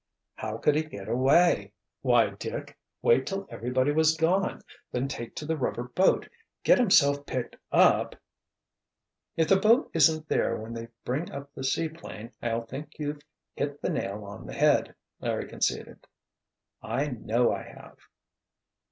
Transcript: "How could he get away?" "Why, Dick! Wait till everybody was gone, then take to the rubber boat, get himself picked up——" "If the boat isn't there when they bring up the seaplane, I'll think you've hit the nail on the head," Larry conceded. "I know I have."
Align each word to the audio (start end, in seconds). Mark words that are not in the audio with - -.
"How 0.33 0.57
could 0.57 0.73
he 0.73 0.81
get 0.81 1.07
away?" 1.07 1.73
"Why, 2.01 2.31
Dick! 2.31 2.75
Wait 3.03 3.27
till 3.27 3.45
everybody 3.51 3.91
was 3.91 4.17
gone, 4.17 4.63
then 4.91 5.07
take 5.07 5.35
to 5.35 5.45
the 5.45 5.55
rubber 5.55 5.83
boat, 5.89 6.27
get 6.63 6.79
himself 6.79 7.23
picked 7.27 7.55
up——" 7.71 8.15
"If 9.37 9.47
the 9.47 9.59
boat 9.59 9.91
isn't 9.93 10.27
there 10.27 10.57
when 10.57 10.73
they 10.73 10.87
bring 11.05 11.31
up 11.31 11.53
the 11.53 11.63
seaplane, 11.63 12.31
I'll 12.41 12.65
think 12.65 12.97
you've 12.97 13.21
hit 13.53 13.79
the 13.79 13.91
nail 13.91 14.25
on 14.25 14.47
the 14.47 14.53
head," 14.53 14.95
Larry 15.19 15.47
conceded. 15.47 16.07
"I 16.81 17.05
know 17.09 17.51
I 17.53 17.61
have." 17.61 17.97